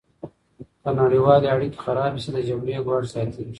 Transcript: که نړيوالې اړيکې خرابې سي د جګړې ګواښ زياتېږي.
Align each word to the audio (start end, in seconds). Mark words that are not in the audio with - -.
که 0.83 0.89
نړيوالې 1.01 1.47
اړيکې 1.55 1.79
خرابې 1.83 2.19
سي 2.23 2.29
د 2.35 2.37
جګړې 2.47 2.83
ګواښ 2.85 3.03
زياتېږي. 3.13 3.49